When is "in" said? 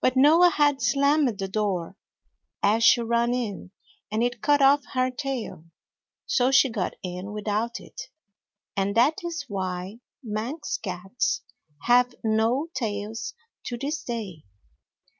3.32-3.70, 7.04-7.30